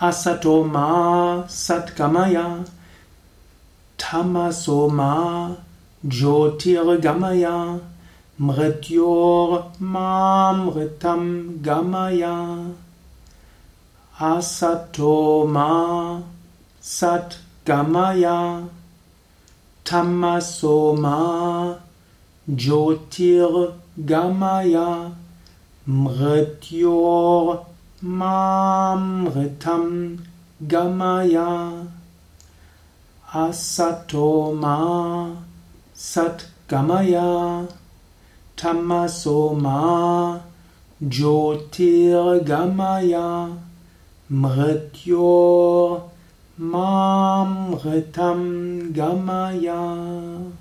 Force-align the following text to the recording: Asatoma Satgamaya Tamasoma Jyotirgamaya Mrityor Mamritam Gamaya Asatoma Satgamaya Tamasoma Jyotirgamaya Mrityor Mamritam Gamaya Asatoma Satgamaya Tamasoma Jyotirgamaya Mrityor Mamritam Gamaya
Asatoma 0.00 1.44
Satgamaya 1.46 2.66
Tamasoma 3.96 5.56
Jyotirgamaya 6.04 7.78
Mrityor 8.40 9.70
Mamritam 9.80 11.62
Gamaya 11.62 12.74
Asatoma 14.18 16.22
Satgamaya 16.82 18.68
Tamasoma 19.84 21.78
Jyotirgamaya 22.50 25.12
Mrityor 25.86 27.73
Mamritam 28.04 29.88
Gamaya 30.62 31.88
Asatoma 33.32 34.76
Satgamaya 35.96 37.66
Tamasoma 38.58 40.42
Jyotirgamaya 41.02 43.56
Mrityor 44.30 46.02
Mamritam 46.60 48.40
Gamaya 48.92 50.52